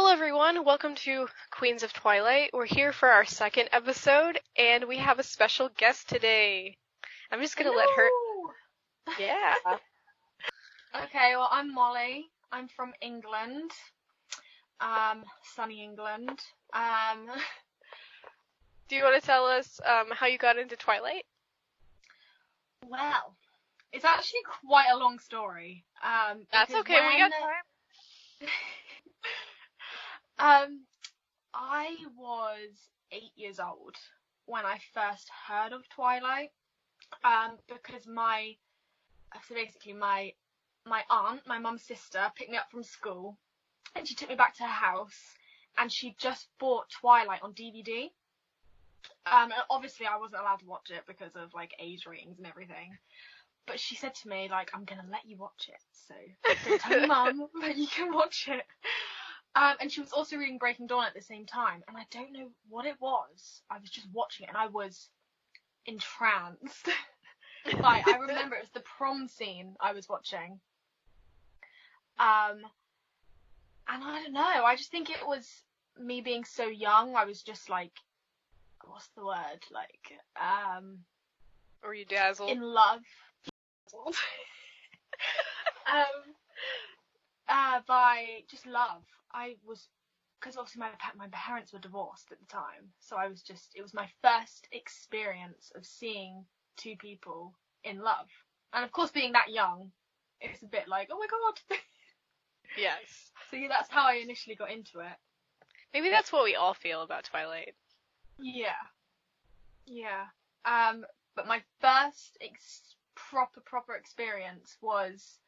[0.00, 0.64] Hello, everyone.
[0.64, 2.50] Welcome to Queens of Twilight.
[2.52, 6.76] We're here for our second episode, and we have a special guest today.
[7.32, 8.08] I'm just gonna let her.
[9.18, 9.54] Yeah.
[10.94, 12.26] Okay, well, I'm Molly.
[12.52, 13.72] I'm from England,
[14.80, 15.24] um,
[15.56, 16.40] sunny England.
[16.72, 17.26] Um,
[18.88, 21.24] Do you want to tell us um, how you got into Twilight?
[22.88, 23.34] well,
[23.92, 25.84] it's actually quite a long story.
[26.04, 27.00] Um, That's because okay.
[27.00, 28.48] We got time.
[30.38, 30.84] Um,
[31.52, 33.96] I was eight years old
[34.46, 36.50] when I first heard of Twilight.
[37.24, 38.54] Um, because my
[39.48, 40.32] so basically my
[40.86, 43.36] my aunt, my mum's sister, picked me up from school,
[43.94, 45.34] and she took me back to her house,
[45.76, 48.10] and she just bought Twilight on DVD.
[49.26, 52.46] Um, and obviously I wasn't allowed to watch it because of like age ratings and
[52.46, 52.96] everything.
[53.66, 56.14] But she said to me like, I'm gonna let you watch it, so
[56.64, 58.64] don't tell your mum, but you can watch it.
[59.58, 62.32] Um, and she was also reading Breaking Dawn at the same time, and I don't
[62.32, 63.62] know what it was.
[63.68, 65.08] I was just watching it, and I was
[65.84, 66.88] entranced.
[67.82, 70.60] like I remember it was the prom scene I was watching.
[72.20, 72.60] Um,
[73.88, 74.40] and I don't know.
[74.64, 75.48] I just think it was
[75.98, 77.16] me being so young.
[77.16, 77.92] I was just like,
[78.84, 79.64] what's the word?
[79.72, 80.98] Like, um,
[81.82, 82.50] Were you dazzled?
[82.50, 83.00] in love.
[85.92, 86.34] um,
[87.48, 89.02] uh, by just love.
[89.32, 89.88] I was,
[90.40, 93.82] because obviously my my parents were divorced at the time, so I was just it
[93.82, 96.44] was my first experience of seeing
[96.76, 97.54] two people
[97.84, 98.28] in love,
[98.72, 99.90] and of course being that young,
[100.40, 101.78] it's a bit like oh my god.
[102.78, 103.30] yes.
[103.50, 105.16] so yeah, that's how I initially got into it.
[105.92, 107.74] Maybe that's what we all feel about Twilight.
[108.38, 108.68] Yeah.
[109.86, 110.26] Yeah.
[110.64, 111.04] Um,
[111.34, 115.38] but my first ex- proper proper experience was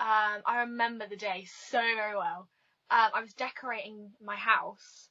[0.00, 2.48] um, I remember the day so very well.
[2.90, 5.10] Um, I was decorating my house,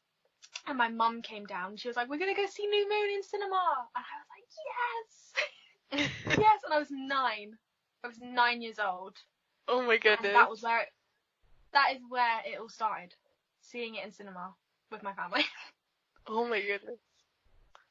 [0.67, 1.77] and my mum came down.
[1.77, 4.47] She was like, "We're gonna go see New Moon in cinema," and I was like,
[5.93, 6.09] "Yes,
[6.39, 7.57] yes!" And I was nine.
[8.03, 9.15] I was nine years old,
[9.67, 10.33] oh my and goodness.
[10.33, 10.87] that was where it,
[11.73, 13.13] that is where it all started.
[13.61, 14.53] Seeing it in cinema
[14.91, 15.45] with my family.
[16.31, 16.99] Oh my goodness.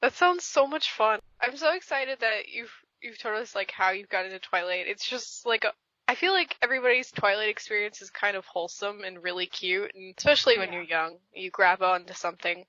[0.00, 1.18] That sounds so much fun.
[1.40, 4.86] I'm so excited that you've you've told us like how you've got into Twilight.
[4.86, 5.72] It's just like a,
[6.08, 10.56] I feel like everybody's Twilight experience is kind of wholesome and really cute, and especially
[10.56, 10.76] when Yeah.
[10.76, 12.66] you're young, you grab onto something.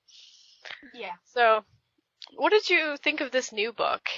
[0.92, 1.14] yeah.
[1.24, 1.64] So,
[2.34, 4.08] what did you think of this new book?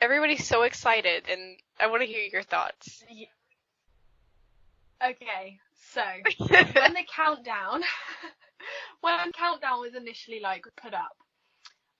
[0.00, 3.04] Everybody's so excited, and I want to hear your thoughts.
[5.02, 5.60] Okay,
[5.92, 6.02] so
[6.48, 7.82] when the countdown
[9.02, 11.16] when countdown was initially like put up,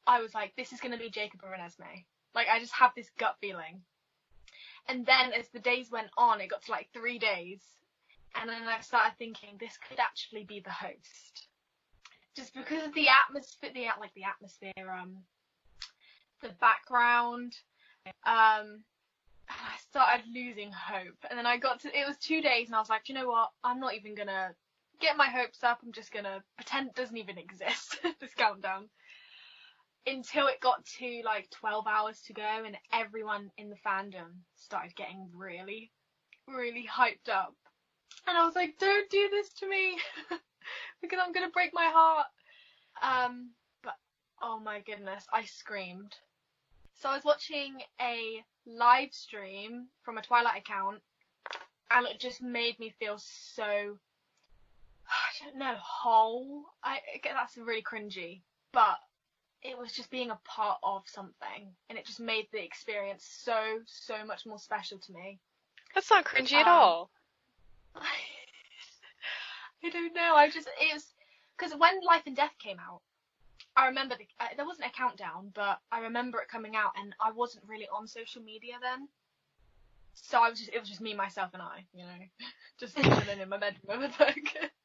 [0.07, 2.05] I was like, this is gonna be Jacob and Renesmee.
[2.35, 3.83] Like I just have this gut feeling.
[4.89, 7.61] And then as the days went on, it got to like three days,
[8.35, 11.47] and then I started thinking this could actually be the host,
[12.37, 15.17] just because of the atmosphere, the like the atmosphere, um,
[16.43, 17.57] the background,
[18.27, 18.85] um,
[19.49, 21.17] I started losing hope.
[21.29, 23.29] And then I got to it was two days, and I was like, you know
[23.29, 23.51] what?
[23.63, 24.55] I'm not even gonna
[25.01, 25.81] get my hopes up.
[25.83, 28.01] I'm just gonna pretend it doesn't even exist.
[28.21, 28.89] this countdown.
[30.07, 34.95] Until it got to like 12 hours to go, and everyone in the fandom started
[34.97, 35.91] getting really,
[36.47, 37.55] really hyped up.
[38.27, 39.99] And I was like, "Don't do this to me,
[41.01, 42.27] because I'm gonna break my heart."
[43.03, 43.51] Um,
[43.83, 43.95] but
[44.43, 46.17] oh my goodness, I screamed.
[46.95, 51.03] So I was watching a live stream from a Twilight account,
[51.91, 53.99] and it just made me feel so
[55.09, 56.65] I don't know, whole.
[56.83, 58.43] I I that's really cringy,
[58.73, 58.99] but
[59.65, 63.81] it was just being a part of something, and it just made the experience so
[63.87, 65.41] so much more special to me.
[65.95, 67.11] That's not cringy at Um, all.
[67.97, 70.35] I don't know.
[70.35, 71.15] I just it was
[71.57, 73.01] because when Life and Death came out,
[73.77, 77.15] I remember the, uh, there wasn't a countdown, but I remember it coming out, and
[77.21, 79.09] I wasn't really on social media then.
[80.15, 82.27] So I was just it was just me, myself, and I, you know,
[82.79, 84.71] just chilling in my bedroom with a book.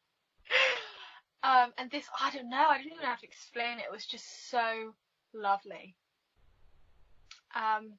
[1.50, 2.66] um, and this I don't know.
[2.70, 3.86] I don't even have to explain it.
[3.86, 4.94] It was just so
[5.34, 5.96] lovely.
[7.56, 7.94] Um,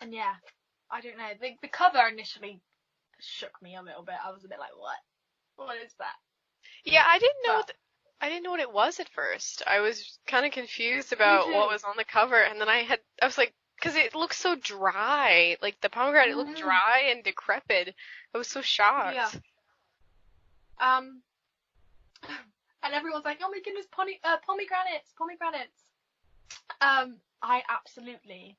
[0.00, 0.34] and yeah,
[0.90, 1.28] I don't know.
[1.40, 2.60] The the cover initially
[3.20, 4.14] shook me a little bit.
[4.24, 4.96] I was a bit like, what?
[5.56, 6.14] What is that?
[6.84, 7.58] Yeah, I didn't know.
[7.58, 7.78] But- th-
[8.20, 9.62] I didn't know what it was at first.
[9.66, 13.00] I was kind of confused about what was on the cover, and then I had,
[13.20, 15.58] I was like, because it looks so dry.
[15.60, 16.60] Like the pomegranate looked Mhm.
[16.60, 17.94] dry and decrepit.
[18.34, 19.14] I was so shocked.
[19.16, 19.30] Yeah.
[20.80, 21.22] Um,
[22.84, 25.84] and everyone's like, oh my goodness, pony, uh, pomegranates, pomegranates.
[26.80, 28.56] Um, I absolutely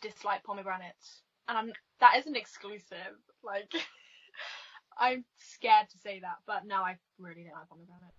[0.00, 3.18] dislike pomegranates, and I'm that isn't exclusive.
[3.42, 3.72] Like,
[4.98, 8.14] I'm scared to say that, but no, I really don't like pomegranate.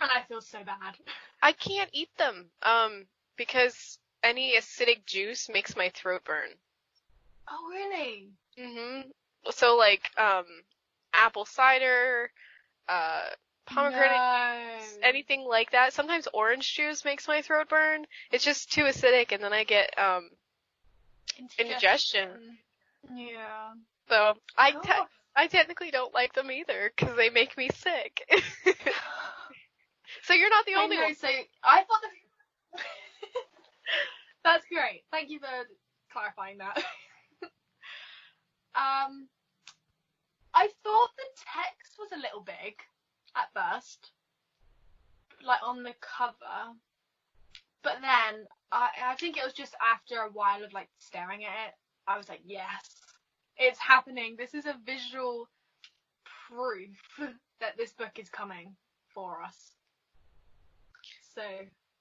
[0.00, 0.96] And I feel so bad.
[1.42, 2.46] I can't eat them.
[2.62, 3.06] Um,
[3.36, 6.48] because any acidic juice makes my throat burn.
[7.48, 8.30] Oh really?
[8.58, 9.04] Mhm.
[9.50, 10.46] So like um,
[11.12, 12.30] apple cider,
[12.88, 13.28] uh,
[13.66, 14.78] pomegranate, No.
[15.02, 15.92] anything like that.
[15.92, 18.06] Sometimes orange juice makes my throat burn.
[18.30, 20.30] It's just too acidic, and then I get um
[21.58, 22.58] indigestion.
[23.14, 23.72] Yeah.
[24.08, 25.06] So I te- God.
[25.34, 28.22] I technically don't like them either because they make me sick.
[30.22, 31.14] so you're not the I only know, one.
[31.14, 31.28] So
[31.62, 32.00] I thought
[32.72, 32.78] the.
[34.44, 35.02] That's great.
[35.10, 35.46] Thank you for
[36.12, 36.76] clarifying that.
[38.74, 39.28] um,
[40.54, 42.76] I thought the text was a little big
[43.36, 44.10] at first,
[45.44, 46.74] like on the cover,
[47.82, 51.68] but then I I think it was just after a while of like staring at
[51.68, 51.74] it,
[52.06, 52.88] I was like, yes,
[53.56, 54.36] it's happening.
[54.36, 55.48] This is a visual
[56.48, 56.96] proof
[57.60, 58.74] that this book is coming
[59.14, 59.72] for us.
[61.34, 61.42] So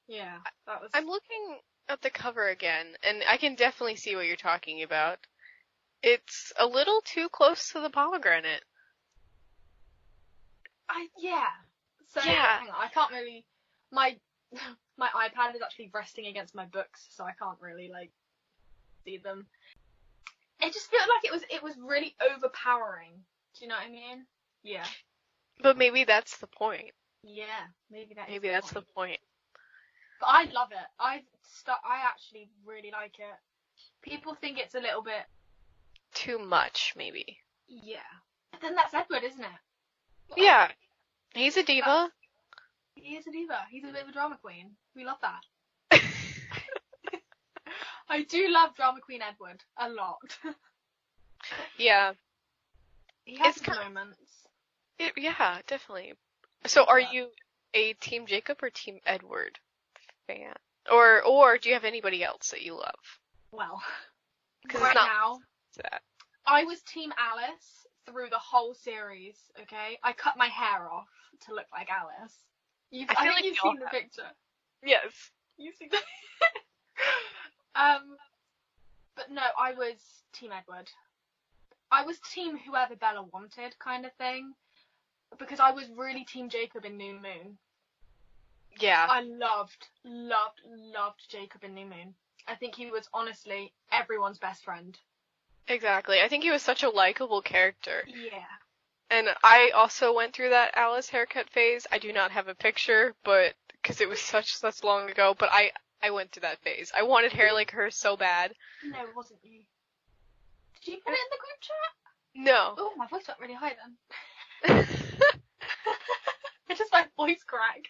[0.07, 0.37] yeah,
[0.67, 0.91] that was.
[0.93, 1.57] I'm looking
[1.89, 5.19] at the cover again, and I can definitely see what you're talking about.
[6.03, 8.63] It's a little too close to the pomegranate.
[10.89, 11.47] I yeah.
[12.07, 12.59] So Yeah.
[12.59, 13.45] hang on, I can't really.
[13.91, 14.17] My
[14.97, 18.11] my iPad is actually resting against my books, so I can't really like
[19.03, 19.47] see them.
[20.61, 23.11] It just felt like it was it was really overpowering.
[23.57, 24.25] Do you know what I mean?
[24.63, 24.85] Yeah.
[25.61, 26.91] But maybe that's the point.
[27.23, 27.45] Yeah.
[27.91, 28.29] Maybe that.
[28.29, 28.95] Maybe that's the point.
[28.95, 29.19] point.
[30.19, 30.87] But I love it.
[30.99, 33.37] I st- I actually really like it.
[34.01, 35.25] People think it's a little bit.
[36.13, 37.37] Too much, maybe.
[37.67, 37.97] Yeah.
[38.51, 39.59] But then that's Edward, isn't it?
[40.37, 40.69] Yeah.
[41.33, 42.09] He's a diva.
[42.95, 43.59] He is a diva.
[43.69, 44.71] He's a bit of a drama queen.
[44.95, 45.41] We love that.
[48.09, 50.37] I do love drama queen Edward a lot.
[51.77, 52.13] yeah.
[53.25, 54.19] he has It's his kind- moments.
[54.97, 56.13] It, yeah, definitely.
[56.67, 57.27] So are you
[57.73, 59.59] a Team Jacob or Team Edward
[60.27, 60.53] fan?
[60.89, 62.95] Or or do you have anybody else that you love?
[63.51, 63.81] Well,
[64.73, 65.39] right now,
[65.77, 66.01] That.
[66.45, 69.35] I was Team Alice through the whole series.
[69.61, 71.07] Okay, I cut my hair off
[71.45, 72.33] to look like Alice.
[72.91, 74.31] You've, I I, think like you've seen the picture.
[74.83, 75.31] Yes.
[75.57, 75.97] You've seen the.
[77.81, 78.17] um,
[79.15, 79.95] but no, I was
[80.33, 80.89] Team Edward.
[81.91, 84.53] I was Team whoever Bella wanted, kind of thing,
[85.37, 87.57] because I was really Team Jacob in New Moon.
[88.79, 89.07] Yeah.
[89.09, 92.13] I loved, loved, loved Jacob in New Moon.
[92.47, 94.97] I think he was honestly everyone's best friend.
[95.67, 96.21] Exactly.
[96.21, 98.03] I think he was such a likable character.
[98.07, 98.43] Yeah.
[99.09, 101.85] And I also went through that Alice haircut phase.
[101.91, 105.49] I do not have a picture, but because it was such such long ago, but
[105.51, 105.71] I
[106.01, 106.91] I went through that phase.
[106.95, 108.53] I wanted hair like her so bad.
[108.83, 109.61] No, it wasn't you.
[110.83, 111.93] Did you put it in the group chat?
[112.35, 112.75] No.
[112.77, 113.75] Oh, my voice went really high
[114.65, 114.87] then.
[116.69, 117.85] It's just my voice crack.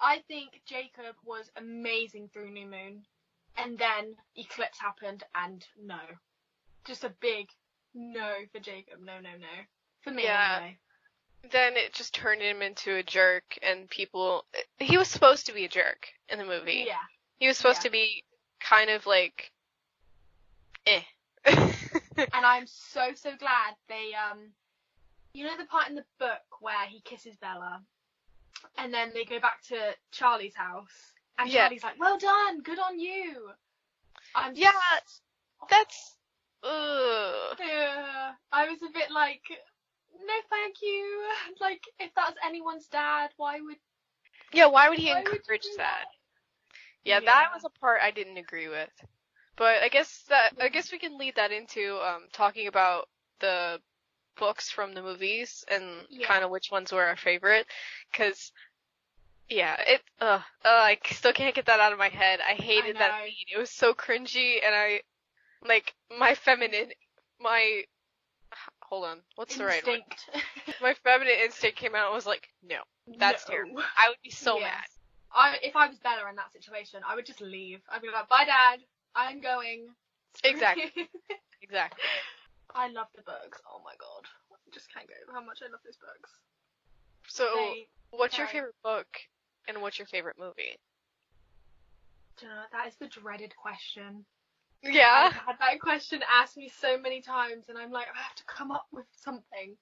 [0.00, 3.02] I think Jacob was amazing through New Moon,
[3.56, 6.00] and then Eclipse happened, and no,
[6.86, 7.48] just a big
[7.94, 9.00] no for Jacob.
[9.00, 9.46] No, no, no.
[10.02, 10.56] For me, Yeah.
[10.60, 10.78] anyway.
[11.50, 14.44] then it just turned him into a jerk, and people.
[14.78, 16.84] He was supposed to be a jerk in the movie.
[16.86, 16.96] Yeah.
[17.38, 17.88] He was supposed Yeah.
[17.88, 18.24] to be
[18.60, 19.50] kind of like,
[20.86, 21.02] eh.
[22.34, 24.52] And I'm so so glad they um,
[25.32, 27.82] you know the part in the book where he kisses Bella,
[28.76, 31.62] and then they go back to Charlie's house, and Yeah.
[31.62, 33.50] Charlie's like, "Well done, good on you."
[34.34, 35.22] I'm Yeah, s-
[35.70, 36.16] That's.
[36.62, 37.56] Ugh.
[37.58, 41.28] Yeah, I was a bit like, no, thank you.
[41.60, 43.76] Like, if that's anyone's dad, why would?
[44.52, 45.78] Yeah, why would he Why encourage do that?
[45.78, 46.04] that?
[47.04, 47.26] Yeah, Yeah.
[47.26, 48.90] that was a part I didn't agree with.
[49.56, 53.08] But I guess that I guess we can lead that into um talking about
[53.40, 53.80] the
[54.38, 56.26] books from the movies and Yeah.
[56.26, 57.66] kind of which ones were our favorite
[58.12, 58.52] cuz
[59.48, 62.40] yeah, it uh, uh I still can't get that out of my head.
[62.40, 63.24] I hated that know.
[63.24, 63.46] scene.
[63.54, 65.02] It was so cringy and I
[65.66, 66.90] like my feminine
[67.40, 67.82] my
[68.82, 69.18] hold on.
[69.36, 70.00] What's the right word?
[70.80, 72.78] My feminine instinct came out and was like, "No,
[73.18, 73.50] that's No.
[73.50, 74.62] terrible." I would be so Yes.
[74.62, 74.84] mad.
[75.32, 77.80] I, if I was Bella in that situation, I would just leave.
[77.90, 78.80] I'd be like, bye, dad.
[79.14, 79.88] I'm going.
[80.44, 80.90] Exactly.
[81.62, 82.00] Exactly.
[82.74, 83.60] I love the books.
[83.68, 84.26] Oh my god.
[84.52, 86.30] I just can't go over how much I love those books.
[87.28, 89.06] So, They, what's your favorite book
[89.68, 90.78] and what's your favorite movie?
[92.38, 94.24] do you know, that is the dreaded question.
[94.82, 95.26] Yeah.
[95.26, 98.44] I've had that question asked me so many times, and I'm like, I have to
[98.44, 99.76] come up with something.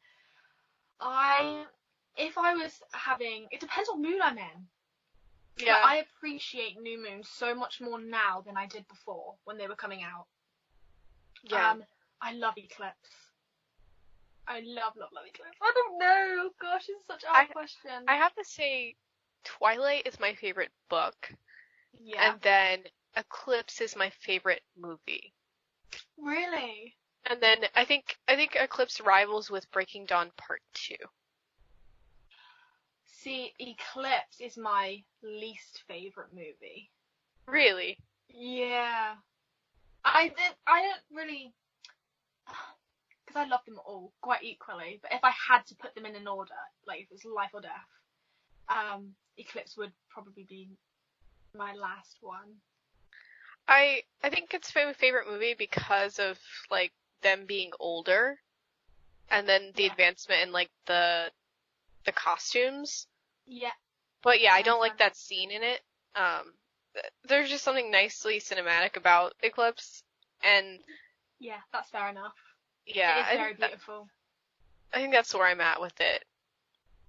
[1.00, 1.64] I,
[2.17, 4.67] if I was having, it depends what mood I'm in.
[5.57, 5.81] But Yeah.
[5.85, 9.76] I appreciate New moons so much more now than I did before when they were
[9.76, 10.26] coming out.
[11.45, 11.71] yeah.
[11.71, 11.85] Um,
[12.21, 13.11] I love Eclipse.
[14.49, 15.57] I love, love, love Eclipse.
[15.62, 16.50] I don't know.
[16.61, 17.90] Gosh, it's such a hard I- question.
[18.09, 18.97] I have to say,
[19.45, 21.33] Twilight is my favorite book,
[21.95, 22.33] Yeah.
[22.33, 22.81] and then
[23.18, 25.34] Eclipse is my favorite movie.
[26.16, 26.94] really?
[27.28, 30.94] And then I think I think Eclipse rivals with Breaking Dawn Part 2.
[33.04, 36.90] See, Eclipse is my least favorite movie.
[37.46, 37.98] Really?
[38.28, 39.14] Yeah.
[40.04, 41.52] I did, I don't really
[43.26, 45.00] because I love them all quite equally.
[45.02, 46.54] But if I had to put them in an order,
[46.87, 47.90] like if it was life or death,
[48.68, 50.70] um, Eclipse would probably be
[51.54, 52.54] my last one.
[53.68, 56.38] I I think it's my favorite movie because of
[56.70, 58.38] like them being older,
[59.30, 59.90] and then the Yeah.
[59.92, 61.30] advancement in like the
[62.04, 63.06] the costumes.
[63.46, 63.72] Yeah.
[64.22, 65.82] But yeah, I don't like that scene in it.
[66.16, 66.54] Um,
[67.25, 70.02] there's just something nicely cinematic about Eclipse,
[70.42, 70.80] and
[71.38, 72.34] Yeah, that's fair enough.
[72.87, 74.08] yeah, it is I very think, that- beautiful.
[74.92, 76.25] I think that's where I'm at with it.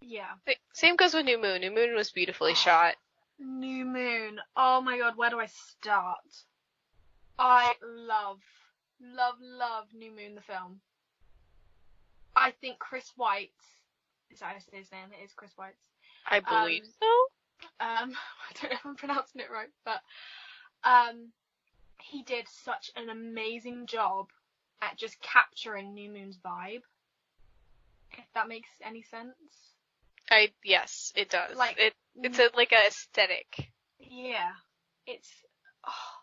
[0.01, 0.35] Yeah.
[0.73, 1.61] Same goes with New Moon.
[1.61, 2.55] New Moon was beautifully Oh.
[2.55, 2.95] shot.
[3.39, 4.39] New Moon.
[4.55, 6.19] Oh my god, where do I start?
[7.39, 8.41] I love,
[9.01, 10.81] love, love New Moon the film.
[12.35, 13.51] I think Chris White,
[14.29, 15.07] is that his name?
[15.19, 15.75] It is Chris White.
[16.29, 17.05] I believe Um, so.
[17.79, 18.13] Um,
[18.49, 20.01] I don't know if I'm pronouncing it right, but
[20.83, 21.29] um,
[22.01, 24.27] he did such an amazing job
[24.81, 26.81] at just capturing New Moon's vibe.
[28.11, 29.33] If that makes any sense.
[30.29, 31.55] I yes, it does.
[31.55, 33.71] Like- it it's a like a aesthetic.
[33.99, 34.51] Yeah,
[35.07, 35.29] it's.
[35.87, 36.18] Oh,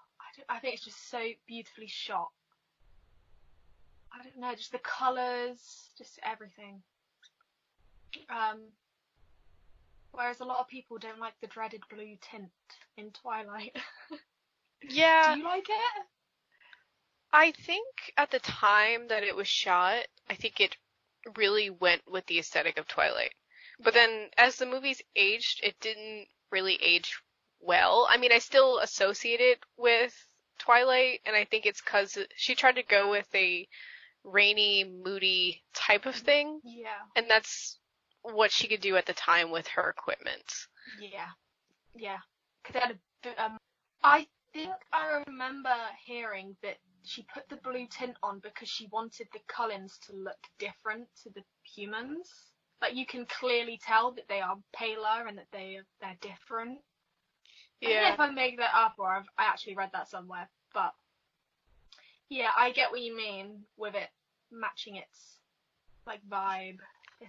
[0.48, 2.30] I, think it's just so beautifully shot.
[4.12, 6.82] I don't know, just the colours, just everything.
[8.30, 8.60] Um,
[10.12, 12.50] whereas a lot of people don't like the dreaded blue tint
[12.96, 13.76] in Twilight.
[14.88, 16.06] Yeah, Do you like it?
[17.32, 20.76] I think at the time that it was shot, I think it
[21.36, 23.34] really went with the aesthetic of Twilight.
[23.80, 27.20] But then as the movies aged, it didn't really age
[27.60, 28.06] well.
[28.10, 30.14] I mean, I still associate it with
[30.58, 33.66] Twilight, and I think it's because she tried to go with a
[34.24, 37.78] rainy, moody type of thing, Yeah, and that's
[38.22, 40.52] what she could do at the time with her equipment.
[41.00, 41.28] yeah,
[41.94, 42.18] yeah.
[42.64, 43.58] Because had a, um,
[44.02, 49.28] I think I remember hearing that she put the blue tint on because she wanted
[49.32, 52.28] the Cullens to look different to the humans.
[52.82, 56.78] Like you can clearly tell that they are paler and that they they're different.
[57.84, 58.14] I don't know Yeah.
[58.14, 60.94] if I make that up or I've, I actually read that somewhere, but
[62.28, 64.08] yeah, I get what you mean with it
[64.50, 65.38] matching its
[66.06, 66.78] like vibe,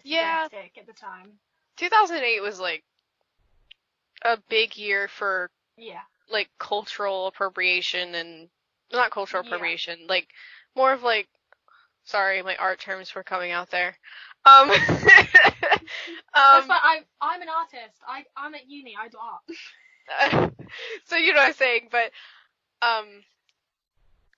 [0.04, 0.48] Yeah.
[0.78, 1.40] at the time.
[1.78, 2.84] 2008 was like
[4.24, 8.50] a big year for Yeah, like cultural appropriation and
[8.92, 9.48] not cultural Yeah.
[9.48, 10.28] appropriation, like
[10.76, 11.28] more of like
[12.06, 13.96] sorry, my art terms were coming out there.
[14.46, 14.70] Um,
[16.52, 18.02] that's um why I'm I'm an artist.
[18.08, 18.96] I I'm at uni.
[19.00, 19.42] I do art.
[21.06, 22.12] so you know what I'm saying, but
[22.82, 23.24] um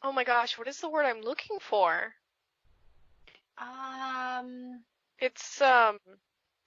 [0.03, 2.15] oh my gosh, what is the word I'm looking for?
[3.57, 4.83] Um,
[5.19, 5.99] It's um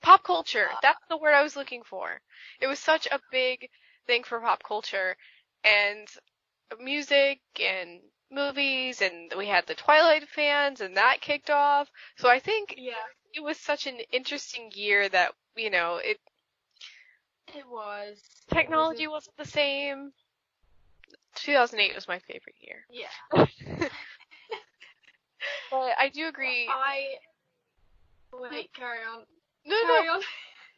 [0.02, 0.68] pop culture.
[0.82, 2.20] That's the word I was looking for.
[2.60, 3.70] It was such a big
[4.06, 5.16] thing for pop culture
[5.64, 6.08] and
[6.80, 11.90] music and movies and we had the Twilight fans and that kicked off.
[12.16, 13.04] So I think yeah,
[13.34, 16.18] it was such an interesting year that, you know, it
[17.48, 18.18] it was.
[18.52, 20.12] technology was wasn't the same.
[21.34, 22.84] 2008 was my favorite year.
[22.90, 23.88] yeah.
[25.70, 26.68] But I do agree.
[26.68, 27.04] I
[28.34, 28.72] wait.
[28.74, 29.24] Carry on.
[29.64, 30.20] No, no, Carry no, on.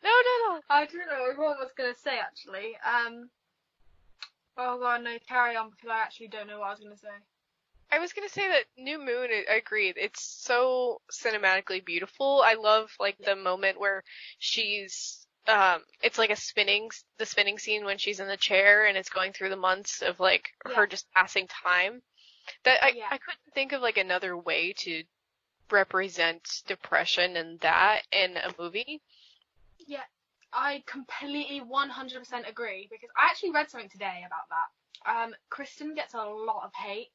[0.05, 0.61] no, no.
[0.71, 2.77] I don't know what I was gonna say actually.
[2.87, 3.29] Um.
[4.57, 7.09] Oh god, no, carry on because I actually don't know what I was gonna say.
[7.91, 9.29] I was gonna say that New Moon.
[9.31, 9.93] I I agree.
[9.97, 12.43] It's so cinematically beautiful.
[12.45, 14.03] I love like the moment where
[14.39, 15.24] she's.
[15.47, 19.11] Um, it's like a spinning, the spinning scene when she's in the chair and it's
[19.11, 20.77] going through the months of like Yeah.
[20.77, 22.03] her just passing time.
[22.65, 23.09] That I, Yeah.
[23.11, 25.05] I couldn't think of like another way to
[25.71, 29.03] represent depression and that in a movie.
[29.87, 30.05] Yeah,
[30.53, 34.69] I completely 100% agree because I actually read something today about that.
[35.07, 37.11] Um, Kristen gets a lot of hate,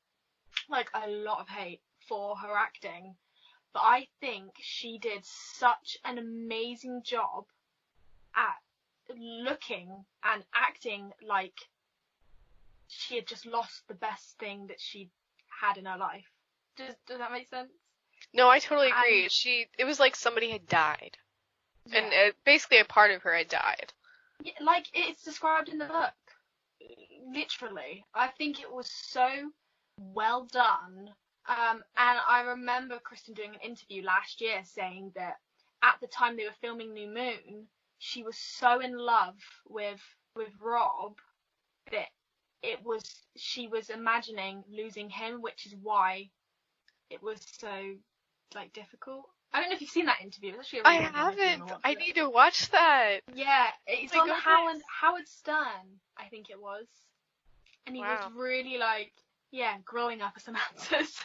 [0.70, 3.16] like a lot of hate for her acting,
[3.74, 7.46] but I think she did such an amazing job
[8.40, 9.90] at looking
[10.24, 11.54] and acting like
[12.88, 15.10] she had just lost the best thing that she
[15.62, 16.26] had in her life.
[16.78, 17.72] Does does that make sense?
[18.34, 19.24] No, I totally agree.
[19.24, 21.18] And- she, it was like somebody had died,
[21.92, 22.28] and Yeah.
[22.30, 23.94] uh, basically a part of her had died.
[24.42, 26.14] Yeah, like it's described in the book.
[27.34, 28.06] Literally.
[28.14, 29.52] I think it was so
[29.98, 31.10] well done.
[31.48, 35.38] Um, and I remember Kristen doing an interview last year saying that
[35.84, 37.68] at the time they were filming New Moon,
[38.00, 39.38] she was so in love
[39.68, 40.02] with
[40.36, 41.18] with Rob
[41.92, 42.08] that
[42.64, 43.04] it was
[43.38, 46.30] she was imagining losing him, which is why
[47.10, 47.96] it was so
[48.56, 49.26] like difficult.
[49.54, 50.52] I don't know if you've seen that interview.
[50.52, 51.84] It's actually a I really good one if you haven't.
[51.84, 53.22] I need to watch that.
[53.34, 54.44] Yeah, oh it's my on goodness.
[54.44, 56.88] Howard Howard Stern, I think it was,
[57.86, 58.20] and he Wow.
[58.22, 59.14] was really like,
[59.52, 61.20] yeah, growing up as some answers.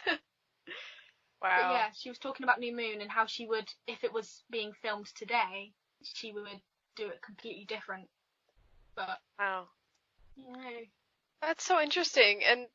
[1.54, 1.68] But Wow.
[1.68, 4.72] yeah, she was talking about New Moon and how she would, if it was being
[4.72, 5.72] filmed today,
[6.04, 6.60] she would
[6.96, 8.08] do it completely different.
[8.96, 9.68] But Wow.
[10.36, 10.70] you know,
[11.42, 12.42] That's so interesting.
[12.44, 12.66] And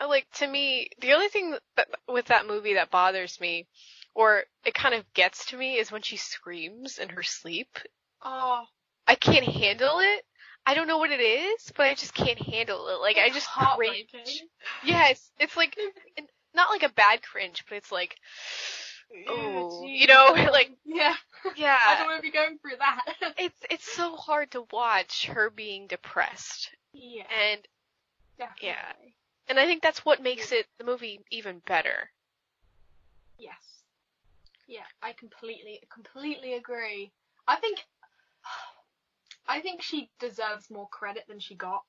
[0.00, 3.66] uh, like to me, the only thing that, with that movie that bothers me,
[4.14, 7.78] or it kind of gets to me, is when she screams in her sleep.
[8.24, 8.64] oh,
[9.06, 10.24] I can't handle it.
[10.66, 13.00] I don't know what it is, but I just can't handle it.
[13.00, 14.06] Like I it's just heartbreaking.
[14.24, 14.42] cringe.
[14.84, 15.76] Yeah, it's it's like
[16.54, 18.16] not like a bad cringe, but it's like,
[19.28, 21.14] oh, you know, like yeah,
[21.56, 21.76] yeah.
[21.86, 23.04] I don't want to be going through that.
[23.38, 27.66] it's it's so hard to watch her being depressed, yeah, and
[28.38, 29.14] definitely.
[29.48, 32.10] and I think that's what makes it the movie even better.
[33.38, 33.82] Yes.
[34.68, 37.10] Yeah, I completely, completely agree.
[37.48, 37.84] I think,
[39.48, 41.82] I think she deserves more credit than she got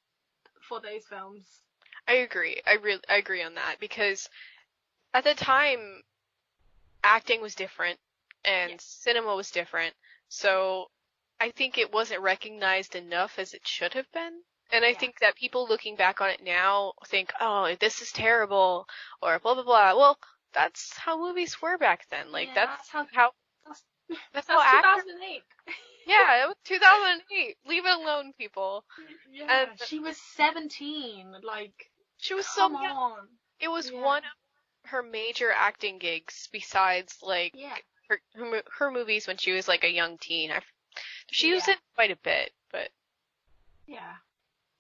[0.61, 1.61] for those films.
[2.07, 2.61] I agree.
[2.65, 4.29] I really I agree on that because
[5.13, 6.03] at the time
[7.03, 7.99] acting was different
[8.45, 8.77] and Yeah.
[8.79, 9.95] cinema was different.
[10.29, 10.89] So
[11.39, 14.43] I think it wasn't recognized enough as it should have been.
[14.71, 14.97] And I Yeah.
[14.99, 18.87] think that people looking back on it now think, "Oh, this is terrible,"
[19.21, 19.95] or blah blah blah.
[19.95, 20.19] Well,
[20.53, 22.31] that's how movies were back then.
[22.31, 23.33] Like Yeah, that's, that's how- how
[23.65, 25.03] That's, that's that's how actors.
[25.03, 25.43] 2008.
[26.07, 27.57] Yeah, it was 2008.
[27.65, 28.83] Leave it alone, people.
[29.29, 31.31] Yeah, And- she was 17.
[31.43, 32.85] Like, She was so young.
[32.85, 33.39] on.
[33.59, 33.99] It was Yeah.
[34.01, 34.31] one of
[34.85, 37.77] her major acting gigs besides like Yeah.
[38.09, 40.51] her her, her movies when she was like a young teen.
[40.51, 40.61] I,
[41.31, 41.73] she was Yeah.
[41.75, 42.89] in quite a bit, but
[43.87, 44.15] Yeah.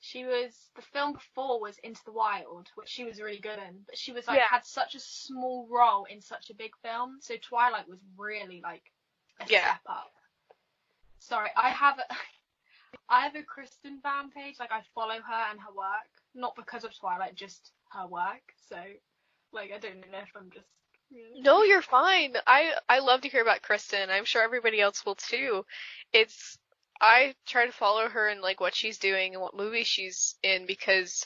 [0.03, 3.83] She was the film before was Into the Wild, which she was really good in,
[3.85, 4.47] but she was like Yeah.
[4.47, 7.19] had such a small role in such a big film.
[7.21, 8.91] So Twilight was really like
[9.39, 9.61] a Yeah.
[9.75, 10.11] step up.
[11.19, 12.05] Sorry, I have a
[13.09, 16.83] I have a Kristen fan page, like I follow her and her work, not because
[16.83, 18.53] of Twilight, just her work.
[18.69, 18.81] So
[19.53, 20.65] like I don't know if I'm just
[21.35, 22.35] no, you're fine.
[22.47, 24.09] I I love to hear about Kristen.
[24.09, 25.65] I'm sure everybody else will too.
[26.13, 26.57] It's
[27.01, 30.65] I try to follow her and like what she's doing and what movies she's in
[30.65, 31.25] because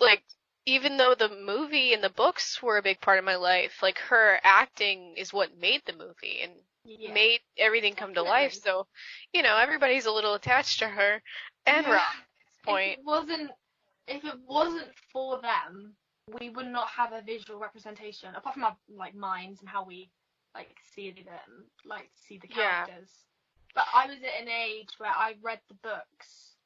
[0.00, 0.22] like
[0.64, 3.98] even though the movie and the books were a big part of my life, like
[3.98, 6.52] her acting is what made the movie and
[6.84, 7.12] yeah.
[7.12, 8.52] made everything come to life.
[8.52, 8.86] So,
[9.32, 11.22] you know, everybody's a little attached to her
[11.66, 11.92] and Yeah.
[11.92, 12.92] Rob at this point.
[12.92, 13.50] If it wasn't
[14.06, 15.96] if it wasn't for them,
[16.40, 20.10] we would not have a visual representation apart from our like minds and how we
[20.54, 22.84] like see them, like see the Yeah.
[22.86, 23.10] characters.
[23.74, 26.56] But I was at an age where I read the books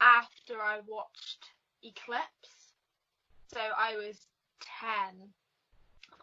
[0.00, 1.46] after I watched
[1.82, 2.74] Eclipse.
[3.52, 4.18] So I was
[4.80, 5.32] 10.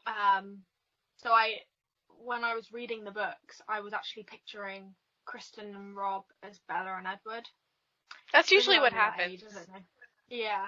[0.07, 0.59] Um
[1.17, 1.61] so I
[2.21, 4.93] when I was reading the books, I was actually picturing
[5.25, 7.47] Kristen and Rob as Bella and Edward.
[8.33, 9.31] That's usually what happens.
[9.31, 9.79] age, I don't know.
[10.29, 10.65] Yeah.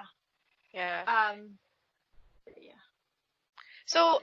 [0.72, 1.02] Yeah.
[1.06, 1.58] Um.
[3.92, 4.20] So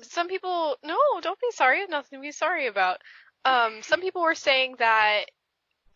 [0.00, 1.86] some people, no, don't be sorry.
[1.86, 2.98] Nothing to be sorry about.
[3.44, 5.24] Um, some people were saying that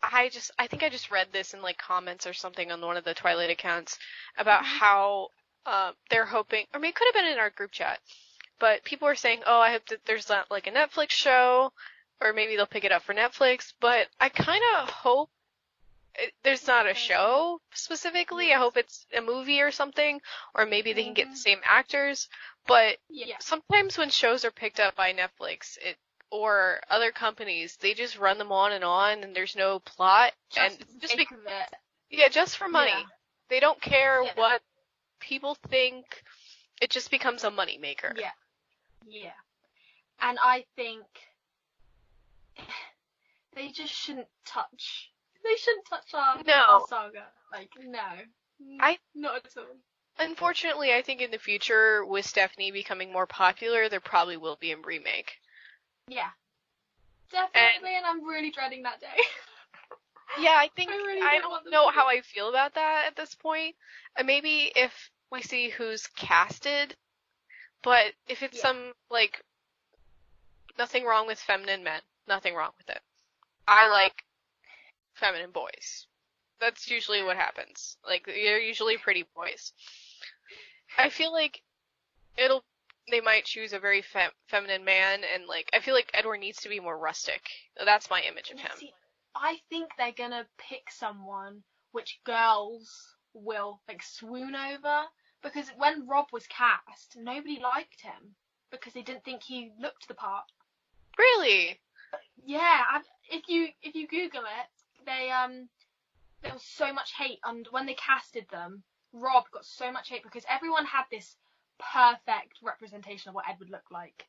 [0.03, 2.95] I just, I think I just read this in like comments or something on one
[2.95, 3.97] of the Twilight accounts
[4.37, 4.77] about Mhm.
[4.79, 5.29] how
[5.65, 7.99] um, they're hoping, or maybe it could have been in our group chat,
[8.59, 11.73] but people were saying, oh, I hope that there's not like a Netflix show,
[12.21, 13.73] or maybe they'll pick it up for Netflix.
[13.81, 15.29] But I kind of hope
[16.17, 18.53] it, there's not a show specifically.
[18.53, 20.19] I hope it's a movie or something,
[20.55, 21.37] or maybe they can get the Mhm.
[21.37, 22.27] same actors.
[22.65, 23.37] But Yeah.
[23.39, 25.97] sometimes when shows are picked up by Netflix, it
[26.29, 30.77] or other companies, they just run them on and on, and there's no plot, and
[30.77, 31.73] Just, just think be, of it.
[32.09, 32.91] yeah, just for money.
[32.91, 33.03] Yeah.
[33.49, 34.33] They don't care Yeah.
[34.35, 34.61] what
[35.19, 36.23] people think.
[36.81, 38.13] It just becomes a money maker.
[38.17, 38.33] Yeah.
[39.05, 39.33] Yeah.
[40.19, 41.05] And I think
[43.53, 45.11] they just shouldn't touch.
[45.43, 46.53] They shouldn't touch on No.
[46.53, 47.27] our saga.
[47.51, 47.99] Like no.
[48.79, 49.65] I- not at all.
[50.19, 54.71] Unfortunately, I think in the future, with Stephenie becoming more popular, there probably will be
[54.71, 55.37] a remake.
[56.07, 56.29] Yeah.
[57.31, 59.07] Definitely, and, I'm really dreading that day.
[60.39, 63.15] Yeah, I think I I, really don't don't know how I feel about that at
[63.15, 63.75] this point.
[64.19, 66.95] Uh, maybe if we see who's casted,
[67.81, 68.63] but if it's Yeah.
[68.63, 69.41] some like
[70.77, 73.01] nothing wrong with feminine men, nothing wrong with it.
[73.67, 74.23] I like
[75.17, 76.07] feminine boys.
[76.59, 77.97] That's usually what happens.
[78.05, 79.73] Like they're usually pretty boys.
[80.97, 81.61] I feel like
[82.37, 82.63] it'll
[83.09, 86.61] they might choose a very fem- feminine man and like I feel like Edward needs
[86.61, 87.41] to be more rustic.
[87.83, 88.71] That's my image of him.
[88.77, 88.93] See,
[89.35, 95.03] I think they're gonna pick someone which girls will like swoon over
[95.43, 98.35] because when Rob was cast, nobody liked him
[98.71, 100.45] because they didn't think he looked the part.
[101.17, 101.79] Really?
[102.45, 104.67] Yeah, I, if you if you Google it,
[105.07, 105.69] they um
[106.43, 110.23] there was so much hate, and when they casted them, Rob got so much hate
[110.23, 111.35] because everyone had this
[111.79, 114.27] perfect representation of what Ed would look like,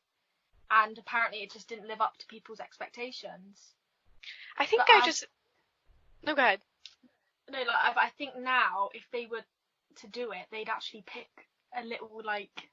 [0.71, 3.73] and apparently it just didn't live up to people's expectations.
[4.57, 5.25] I think But I just.
[6.23, 6.61] No, go ahead.
[7.49, 9.43] No, like I, I think now if they were
[10.01, 11.29] to do it, they'd actually pick
[11.77, 12.69] a little like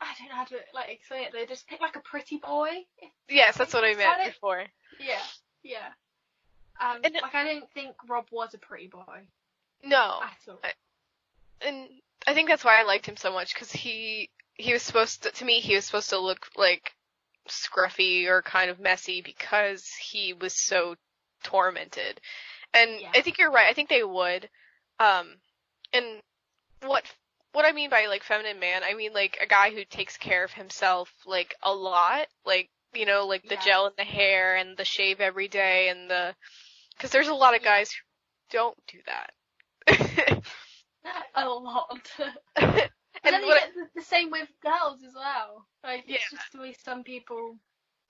[0.00, 1.32] I don't know how to like explain it.
[1.32, 2.84] They just pick like a pretty boy.
[3.28, 4.64] Yes, that's what I meant before.
[5.00, 5.22] yeah,
[5.62, 5.88] yeah.
[6.80, 9.26] Um, And like I don't think Rob was a pretty boy
[9.82, 10.58] No, at all.
[11.60, 11.88] and
[12.26, 15.30] I think that's why I liked him so much because he he was supposed to,
[15.30, 16.92] to me he was supposed to look like
[17.48, 20.96] scruffy or kind of messy because he was so
[21.44, 22.20] tormented.
[22.74, 23.10] And Yeah.
[23.14, 23.68] I think you're right.
[23.68, 24.48] I think they would.
[24.98, 25.36] Um,
[25.92, 26.20] and
[26.82, 27.04] what
[27.52, 30.44] what I mean by like feminine man, I mean like a guy who takes care
[30.44, 33.60] of himself like a lot, like you know, like the Yeah.
[33.64, 36.34] gel in the hair and the shave every day and the
[36.96, 39.30] because there's a lot of guys who don't do that.
[41.34, 42.10] a lot.
[42.56, 42.90] and
[43.22, 45.66] then you what, get the, same with girls as well.
[45.84, 47.56] Like it's just the way some people.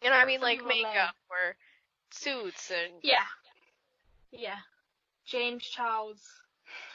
[0.02, 1.56] you know, I mean like makeup or
[2.10, 3.24] suits and Yeah.
[4.32, 4.58] Yeah.
[5.26, 6.22] James Charles.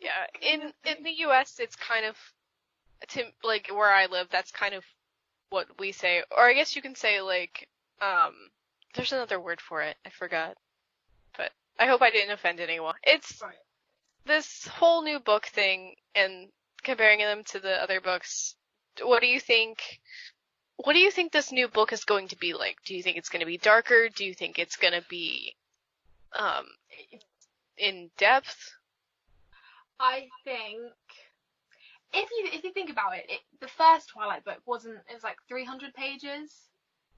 [0.00, 0.26] yeah.
[0.42, 2.16] In in the U.S., it's kind of
[3.08, 4.28] to like where I live.
[4.30, 4.84] That's kind of
[5.50, 7.68] what we say, or I guess you can say like
[8.00, 8.34] um.
[8.92, 9.96] There's another word for it.
[10.04, 10.56] I forgot,
[11.80, 12.94] I hope I didn't offend anyone.
[13.02, 13.56] It's Right.
[14.26, 18.54] this whole new book thing and comparing them to the other books.
[19.00, 20.00] What do you think?
[20.76, 22.76] What do you think this new book is going to be like?
[22.84, 24.10] Do you think it's going to be darker?
[24.10, 25.56] Do you think it's going to be
[26.34, 26.66] um
[27.78, 28.74] in depth?
[29.98, 30.92] I think
[32.12, 35.24] if you if you think about it, it the first Twilight book wasn't it was
[35.24, 36.68] like 300 pages.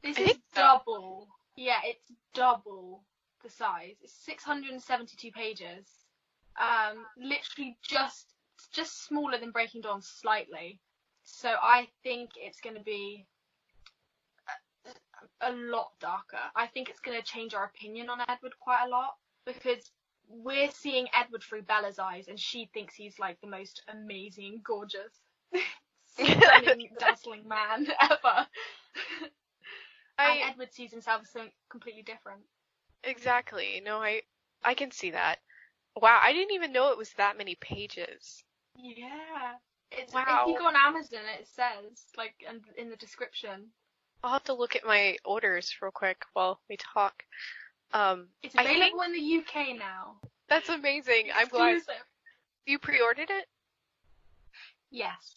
[0.04, 0.60] This is think so.
[0.60, 1.28] double.
[1.56, 3.02] Yeah, it's double
[3.42, 3.96] the size.
[4.02, 5.86] It's 672 pages.
[6.60, 8.26] Um, literally just
[8.72, 10.78] just smaller than Breaking Dawn slightly.
[11.24, 13.26] So I think it's going to be
[15.40, 16.38] a, a lot darker.
[16.54, 19.14] I think it's going to change our opinion on Edward quite a lot
[19.46, 19.90] because
[20.28, 25.20] we're seeing Edward through Bella's eyes, and she thinks he's like the most amazing, gorgeous,
[26.06, 28.46] stunning, dazzling man ever.
[30.18, 32.42] I and Edward sees himself as something completely different.
[33.04, 33.80] Exactly.
[33.84, 34.22] No, I
[34.64, 35.38] I can see that.
[36.00, 38.44] Wow, I didn't even know it was that many pages.
[38.76, 39.54] Yeah.
[39.90, 40.44] It's, Wow.
[40.46, 43.66] If you go on Amazon, it says like in, in the description.
[44.24, 47.22] I'll have to look at my orders real quick while we talk.
[47.92, 50.16] Um, It's I think- available in the UK now.
[50.48, 51.28] that's amazing.
[51.34, 51.82] I'm glad
[52.66, 53.46] you pre-ordered it.
[54.90, 55.36] Yes.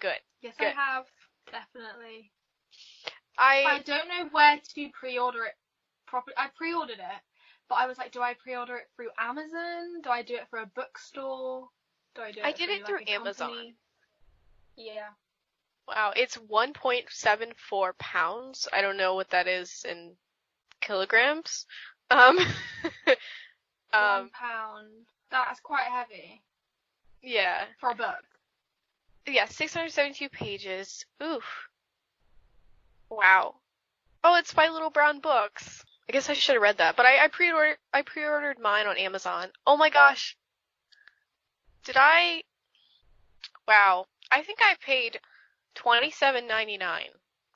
[0.00, 0.20] Good.
[0.42, 0.68] Yes, Good.
[0.68, 1.06] I have
[1.50, 2.30] definitely.
[3.38, 5.54] I I don't know where to pre-order it
[6.06, 6.34] properly.
[6.36, 7.20] I pre-ordered it,
[7.68, 10.00] but I was like, do I pre-order it through Amazon?
[10.02, 11.68] Do I do it for a bookstore?
[12.14, 12.46] Do I do it?
[12.46, 13.48] I did it through, like, through a Amazon.
[13.48, 13.74] company?
[14.76, 15.08] Yeah.
[15.88, 18.68] wow, it's 1.74 pounds.
[18.72, 20.12] I don't know what that is in
[20.80, 21.66] kilograms.
[22.10, 22.36] Um,
[23.06, 23.16] One
[23.92, 24.88] um, pound.
[25.30, 26.42] That's quite heavy
[27.26, 28.22] yeah, for a book.
[29.26, 31.04] yeah, 672 pages.
[31.22, 31.44] Oof.
[33.10, 33.56] Wow.
[34.24, 35.84] Oh, it's by Little Brown Books.
[36.08, 38.96] I guess I should have read that, but I, I pre-ordered I pre-ordered mine on
[38.96, 39.48] Amazon.
[39.66, 40.36] Oh my gosh.
[41.84, 42.42] Did I?
[43.66, 44.06] Wow.
[44.30, 45.18] I think I paid
[45.74, 47.10] twenty seven ninety nine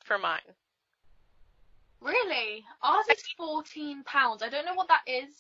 [0.05, 0.41] for mine.
[2.01, 2.65] Really?
[2.83, 4.43] Ours is fourteen pounds.
[4.43, 5.35] I don't know what that is.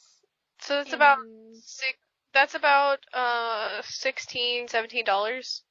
[0.61, 1.18] So that's in- about
[1.62, 1.99] six.
[2.33, 5.62] That's about uh sixteen, seventeen dollars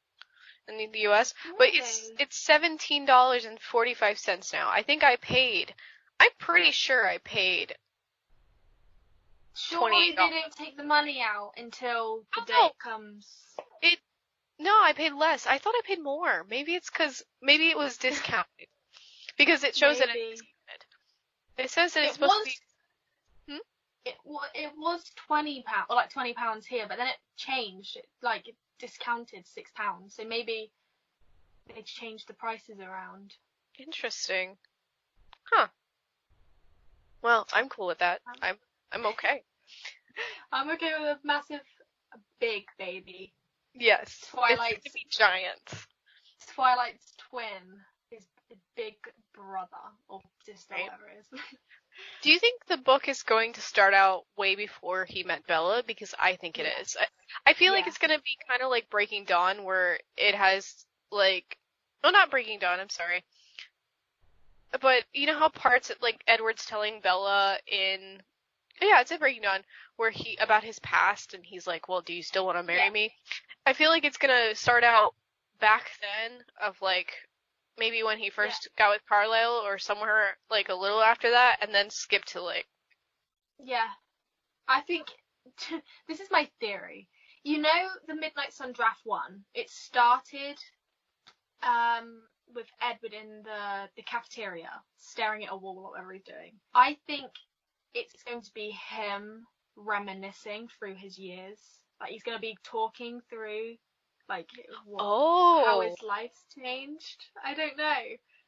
[0.68, 1.34] in the- the U.S.
[1.58, 4.70] But it's it's seventeen dollars and forty five cents now.
[4.70, 5.74] I think I paid.
[6.20, 7.76] I'm pretty sure I paid.
[9.56, 10.16] Surely $28.
[10.16, 13.28] they don't take the money out until the Oh, date comes.
[14.62, 15.48] No, I paid less.
[15.48, 16.46] I thought I paid more.
[16.50, 18.68] Maybe it's because maybe it was discounted
[19.38, 20.20] because it shows that Maybe.
[20.20, 20.42] it's
[21.58, 22.54] it says that it's It supposed was.
[22.54, 22.60] to
[23.48, 23.54] be.
[23.54, 23.60] Hmm?
[24.06, 27.96] It was it was twenty pound or like twenty pounds here, but then it changed.
[27.96, 30.16] It, like it discounted six pounds.
[30.16, 30.72] So maybe
[31.74, 33.34] they changed the prices around.
[33.78, 34.58] Interesting.
[35.52, 35.68] Huh.
[37.22, 38.22] Well, I'm cool with that.
[38.28, 38.56] Um, I'm
[38.92, 39.44] I'm okay.
[40.52, 41.62] I'm okay with a massive,
[42.40, 43.34] big baby.
[43.74, 44.20] Yes.
[44.32, 45.86] Twilight's- gonna be giant.
[46.56, 47.80] Twilight's twin,
[48.10, 48.26] his,
[48.76, 48.96] big
[49.34, 49.68] brother
[50.08, 50.84] or sister, Right.
[50.86, 51.40] whatever it is.
[52.22, 55.84] Do you think the book is going to start out way before he met Bella?
[55.86, 56.82] Because I think it Yeah.
[56.82, 56.98] is.
[57.00, 57.06] I,
[57.52, 60.86] I feel like it's going to be kind of like Breaking Dawn, where it has
[61.12, 61.58] like,
[62.04, 62.80] well, not Breaking Dawn.
[62.80, 63.24] I'm sorry.
[64.82, 68.22] But you know how parts like Edward's telling Bella in,
[68.82, 69.64] yeah, it's in Breaking Dawn,
[69.96, 72.86] where he about his past, and he's like, "Well, do you still want to marry
[72.86, 72.90] Yeah.
[72.90, 73.16] me?"
[73.66, 75.16] I feel like it's gonna start out
[75.60, 77.14] back then of like
[77.78, 81.74] maybe when he first got with Carlisle or somewhere like a little after that, and
[81.74, 82.68] then skip to like
[83.58, 83.90] Yeah.
[84.68, 85.08] I think
[86.08, 87.10] this is my theory.
[87.44, 89.46] You know the Midnight Sun draft one?
[89.54, 90.58] It started
[91.64, 92.22] um
[92.54, 96.54] with Edward in the the cafeteria staring at a wall or whatever he's doing.
[96.74, 97.30] I think
[97.94, 101.60] it's going to be him reminiscing through his years.
[102.00, 103.76] Like he's going to be talking through
[104.28, 104.48] like
[104.86, 107.26] what, oh how his life's changed.
[107.44, 107.96] I don't know.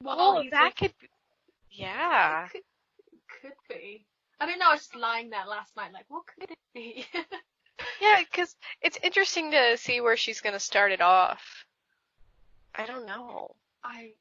[0.01, 1.07] What oh that could be,
[1.71, 2.61] yeah could,
[3.41, 4.05] could be.
[4.39, 4.69] I don't know.
[4.69, 7.05] I was just lying there last night, like, what could it be?
[8.01, 11.65] yeah because it's interesting to see where she's gonna start it off.
[12.75, 13.51] I don't know.
[13.83, 14.11] I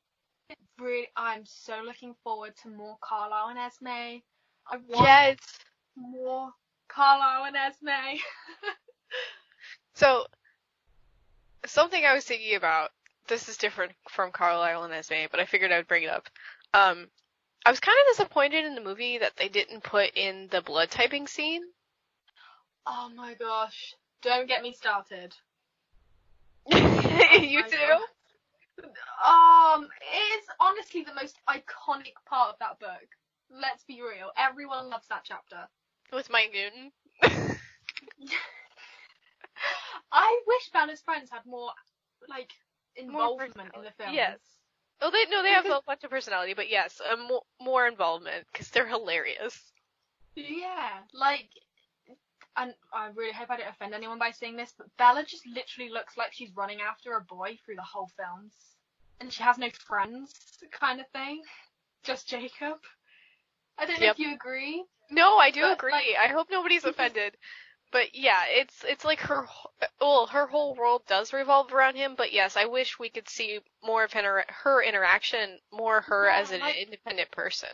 [0.79, 4.23] really, I'm so looking forward to more Carlisle and Esme.
[4.67, 5.39] I want Yes.
[5.97, 6.51] more
[6.89, 8.19] Carlisle and Esme.
[9.95, 10.27] So
[11.67, 12.91] something I was thinking about.
[13.29, 16.29] This is different from Carlisle and Esme, but I figured I would bring it up.
[16.73, 17.09] Um,
[17.67, 20.91] I was kind of disappointed in the movie that they didn't put in the blood
[20.91, 21.63] typing scene.
[22.87, 23.95] oh my gosh!
[24.23, 25.35] Don't get me started.
[26.73, 27.71] you do.
[27.71, 27.99] too?
[28.85, 33.07] Um, it is honestly the most iconic part of that book.
[33.51, 34.31] Let's be real.
[34.37, 35.69] Everyone loves that chapter.
[36.13, 36.93] With Mike Newton.
[40.13, 41.71] I wish Bella's friends had more,
[42.29, 42.53] like,
[43.07, 44.15] More involvement in the film.
[44.15, 44.39] Yes.
[45.03, 48.47] Oh, they no, they have a bunch of personality, but yes, um, more, more involvement
[48.53, 49.73] because they're hilarious.
[50.35, 51.49] Yeah, like,
[52.61, 55.91] and I really hope I don't offend anyone by saying this, but Bella just literally
[55.91, 58.53] looks like she's running after a boy through the whole films,
[59.21, 60.33] and she has no friends,
[60.71, 61.43] kind of thing.
[62.03, 62.79] Just Jacob.
[63.79, 64.15] I don't know Yep.
[64.15, 64.85] if you agree.
[65.11, 65.93] No, I do But, agree.
[65.93, 67.37] like- I hope nobody's offended.
[67.93, 69.49] But yeah, it's it's like her
[70.01, 72.15] well, her whole world does revolve around him.
[72.15, 76.37] But yes, I wish we could see more of her, her interaction, more her Yeah,
[76.39, 77.71] as an like- independent person.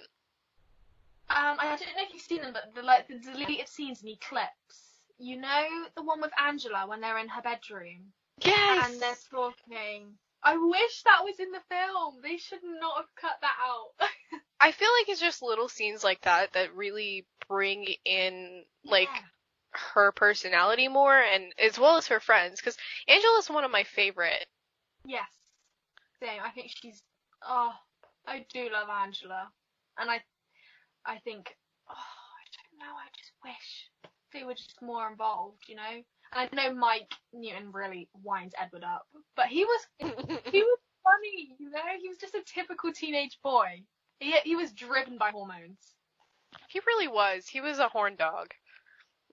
[1.28, 4.10] Um, I don't know if you've seen them, but the like the deleted scenes and
[4.10, 5.00] Eclipse.
[5.18, 5.64] You know
[5.96, 8.12] the one with Angela when they're in her bedroom
[8.44, 8.92] Yes.
[8.92, 10.18] and they're talking.
[10.42, 12.20] I wish that was in the film.
[12.22, 14.08] They should not have cut that out.
[14.60, 19.20] I feel like it's just little scenes like that that really bring in like Yeah.
[19.94, 22.60] her personality more, and as well as her friends.
[22.60, 22.76] Because
[23.08, 24.46] Angela's one of my favorite.
[25.04, 25.30] Yes.
[26.20, 26.40] Same.
[26.44, 27.02] I think she's.
[27.42, 27.72] Oh,
[28.26, 29.48] I do love Angela,
[29.98, 30.20] and I,
[31.06, 31.56] I think.
[31.88, 32.94] Oh, I don't know.
[32.94, 33.90] I just wish
[34.32, 35.62] they were just more involved.
[35.68, 36.02] You know.
[36.34, 41.56] And I know Mike Newton really winds Edward up, but he was he was funny.
[41.58, 43.82] You know, he was just a typical teenage boy.
[44.20, 45.94] He he was driven by hormones.
[46.68, 47.46] He really was.
[47.46, 48.52] He was a horn dog.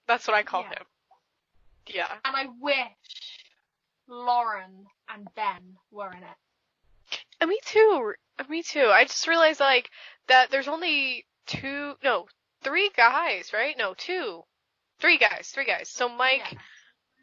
[0.08, 0.70] That's what I call Yeah.
[0.70, 0.86] him.
[1.88, 2.08] Yeah.
[2.26, 3.44] And I wish
[4.08, 7.18] Lauren and Ben were in it.
[7.42, 8.14] Uh, Me too.
[8.50, 8.88] Me too.
[8.88, 9.90] I just realized like
[10.28, 11.26] that there's only
[11.62, 12.28] two, no,
[12.64, 13.76] three guys, right?
[13.78, 14.42] No, two,
[15.00, 15.90] three guys, three guys.
[15.90, 16.56] So Mike,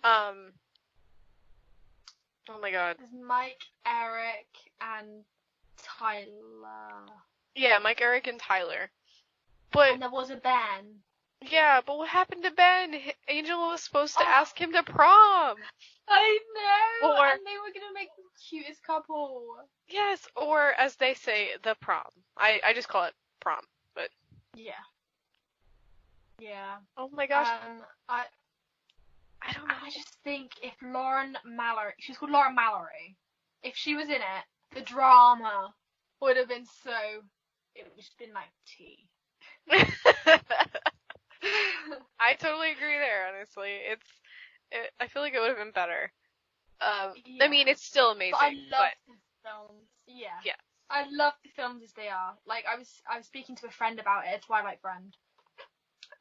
[0.05, 0.29] Yeah.
[0.29, 0.53] um,
[2.49, 4.47] oh my god, There's Mike, Eric,
[4.81, 5.25] and
[5.83, 7.07] Tyler.
[7.55, 8.91] yeah, Mike, Eric, and Tyler.
[9.73, 11.01] But And there was a Ben.
[11.43, 12.95] yeah, but what happened to Ben?
[12.95, 14.29] H- Angela was supposed to Oh.
[14.29, 15.57] ask him to prom.
[16.09, 16.39] I
[17.03, 17.13] know.
[17.17, 19.57] Or- and they were gonna make the cutest couple.
[19.87, 22.03] Yes, or as they say, the prom.
[22.37, 23.65] I I just call it prom.
[24.55, 24.73] Yeah.
[26.39, 26.77] Yeah.
[26.97, 28.25] oh my gosh, Um, I
[29.43, 29.75] I don't know.
[29.83, 33.17] I just think if Lauren Mallory, she's called Lauren Mallory,
[33.63, 35.75] if she was in it, the drama
[36.21, 37.23] would have been so.
[37.75, 39.09] It would just been like tea.
[42.21, 43.29] I totally agree there.
[43.29, 44.07] Honestly, it's.
[44.73, 46.13] It, I feel like it would have been better.
[46.81, 47.45] Um, Yeah.
[47.45, 49.89] I mean, it's still amazing, But I love but the films.
[50.07, 50.41] Yeah.
[50.45, 50.53] Yeah.
[50.91, 52.35] I love the films as they are.
[52.47, 55.17] Like I was I was speaking to a friend about it, a Twilight friend.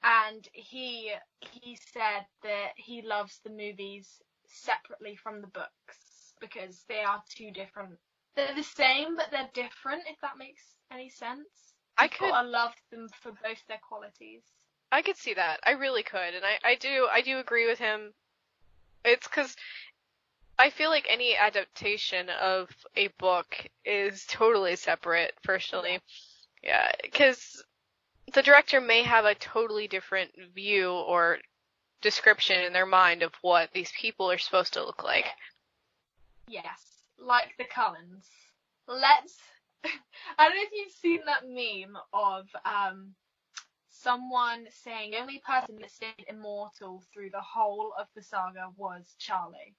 [0.04, 7.02] And he he said that he loves the movies separately from the books because they
[7.02, 7.98] are two different.
[8.36, 11.74] They're the same but they're different if that makes any sense.
[11.98, 14.44] I could I love them for both their qualities.
[14.92, 15.60] I could see that.
[15.64, 18.14] I really could, and I I do I do agree with him.
[19.04, 19.56] It's because
[20.60, 25.32] I feel like any adaptation of a book is totally separate.
[25.42, 26.02] Personally,
[26.62, 27.64] yeah, because
[28.34, 31.38] the director may have a totally different view or
[32.02, 35.28] description in their mind of what these people are supposed to look like.
[36.50, 38.28] Yes, like the Cullens.
[38.86, 39.38] Let's.
[39.86, 43.16] I don't know if you've seen that meme of um,
[43.90, 49.16] someone saying the only person that stayed immortal through the whole of the saga was
[49.20, 49.74] Charlie.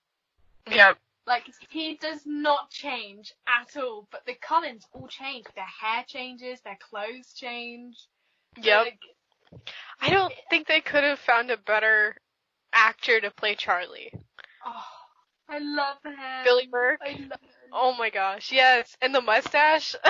[0.69, 0.95] Yeah.
[1.27, 5.47] Like he does not change at all, but the Cullens all change.
[5.55, 7.97] Their hair changes, their clothes change.
[8.61, 8.85] Yep.
[8.85, 8.99] Like,
[10.01, 12.17] I don't think they could have found a better
[12.73, 14.13] actor to play Charlie.
[14.67, 14.85] oh,
[15.49, 16.15] I love him.
[16.45, 17.01] Billy Burke.
[17.05, 17.71] I love him.
[17.73, 19.95] Oh my gosh, yes, and the mustache.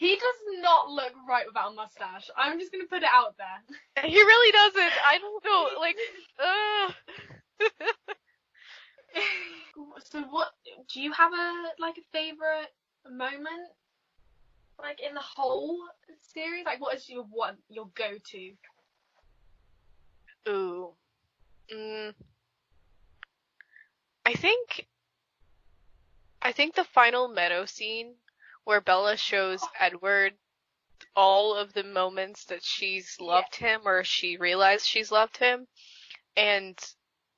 [0.00, 2.30] He does not look right without a mustache.
[2.34, 4.08] I'm just gonna put it out there.
[4.10, 4.92] he really doesn't.
[5.04, 5.96] I don't know, like,
[6.38, 6.92] uh.
[10.04, 10.48] so what?
[10.92, 12.72] Do you have a like a favorite
[13.10, 13.70] moment,
[14.78, 15.78] like in the whole
[16.34, 16.64] series?
[16.64, 18.52] Like, what is your one your go to?
[20.48, 20.90] Ooh.
[21.74, 22.14] Mm.
[24.26, 24.86] I think.
[26.42, 28.14] I think the final meadow scene
[28.64, 30.34] where Bella shows Edward
[31.16, 35.66] all of the moments that she's loved him or she realized she's loved him.
[36.36, 36.78] And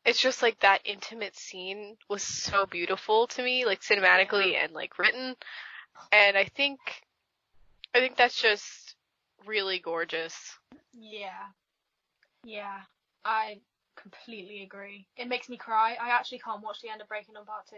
[0.05, 4.65] it's just like that intimate scene was so beautiful to me, like cinematically mm-hmm.
[4.65, 5.37] and like written.
[6.11, 6.81] And I think,
[7.95, 8.97] I think that's just
[9.47, 10.35] really gorgeous.
[10.93, 11.51] Yeah,
[12.45, 12.81] yeah,
[13.25, 13.61] I
[13.97, 15.07] completely agree.
[15.17, 15.97] It makes me cry.
[16.01, 17.77] I actually can't watch the end of Breaking Dawn Part Two.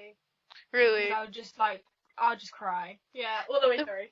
[0.72, 1.10] Really.
[1.10, 1.84] I would just like,
[2.18, 2.98] I'll just cry.
[3.12, 4.06] Yeah, all the way The- through.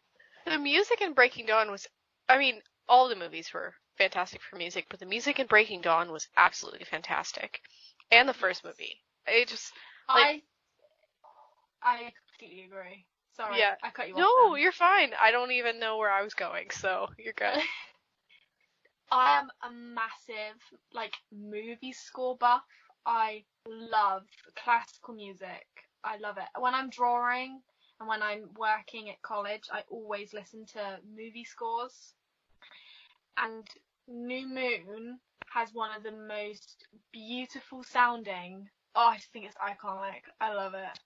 [0.45, 1.87] The music in Breaking Dawn was,
[2.29, 6.11] I mean, all the movies were fantastic for music, but the music in Breaking Dawn
[6.11, 7.61] was absolutely fantastic.
[8.13, 8.97] And the first movie.
[9.27, 9.73] I just,
[10.09, 10.43] like-
[11.83, 13.07] I, I completely agree.
[13.35, 13.75] Sorry, Yeah.
[13.83, 14.53] I cut you no, off.
[14.55, 14.63] then.
[14.63, 15.13] you're fine.
[15.21, 17.59] I don't even know where I was going, so you're good.
[19.11, 20.59] I am a massive
[20.95, 22.63] like movie score buff.
[23.05, 24.23] I love
[24.63, 25.67] classical music.
[26.05, 26.61] I love it.
[26.61, 27.61] When I'm drawing
[28.01, 32.15] and when I'm working at college, I always listen to movie scores.
[33.37, 33.67] And
[34.09, 35.19] New Moon
[35.55, 38.69] has one of the most beautiful sounding.
[38.95, 40.23] Oh, I just think it's iconic.
[40.41, 40.99] I love it.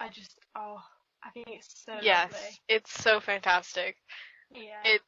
[0.00, 0.78] I just oh,
[1.24, 2.58] I think it's so yes, lovely.
[2.68, 3.96] it's so fantastic.
[4.50, 4.82] Yeah.
[4.84, 5.02] It-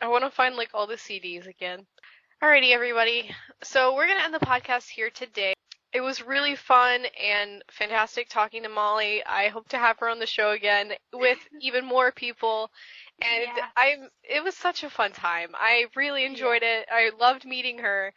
[0.00, 1.86] I want to find like all the CDs again.
[2.42, 3.30] Alrighty, everybody.
[3.62, 5.54] So we're gonna end the podcast here today.
[5.92, 9.22] It was really fun and fantastic talking to Molly.
[9.24, 12.70] I hope to have her on the show again with even more people.
[13.22, 13.66] And Yeah.
[13.76, 15.50] I'm it was such a fun time.
[15.54, 16.88] I really enjoyed it.
[16.90, 18.12] I loved meeting her.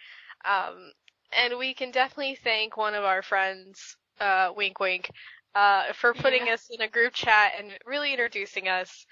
[0.46, 0.91] Um
[1.34, 5.10] and we can definitely thank one of our friends, uh wink wink,
[5.56, 6.54] uh for putting Yeah.
[6.54, 9.06] us in a group chat and really introducing us.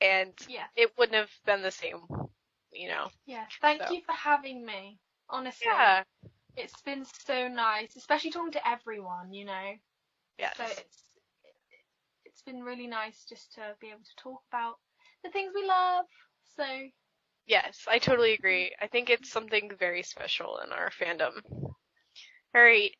[0.00, 0.68] And yeah.
[0.76, 2.06] it wouldn't have been the same,
[2.72, 3.08] you know.
[3.26, 3.46] Yeah.
[3.60, 3.86] Thank So.
[3.90, 4.98] you for having me.
[5.28, 5.66] Honestly.
[5.66, 6.04] Yeah.
[6.56, 9.76] It's been so nice, especially talking to everyone, you know.
[10.38, 10.56] Yes.
[10.56, 11.10] So it's
[12.24, 14.78] it's been really nice just to be able to talk about
[15.24, 16.04] the things we love.
[16.56, 16.64] So
[17.46, 18.72] Yes, I totally agree.
[18.80, 21.32] I think it's something very special in our fandom.
[22.56, 22.92] Alright.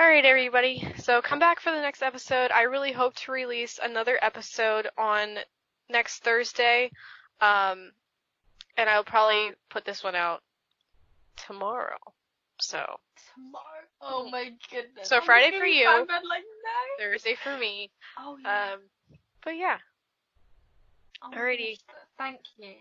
[0.00, 0.94] Alright, everybody.
[0.98, 2.50] So come back for the next episode.
[2.50, 5.38] I really hope to release another episode on
[5.88, 6.90] next Thursday.
[7.40, 7.92] Um,
[8.76, 10.42] and I'll probably put this one out
[11.36, 11.98] tomorrow.
[12.60, 12.84] So,
[13.34, 13.64] tomorrow.
[14.00, 15.08] Oh my goodness.
[15.08, 15.86] So Friday for you.
[15.86, 16.08] like.
[16.98, 17.90] Thursday for me.
[18.18, 18.72] Oh yeah.
[18.74, 18.80] Um,
[19.44, 19.78] but yeah.
[21.22, 21.76] Oh alrighty.
[22.18, 22.74] Thank you.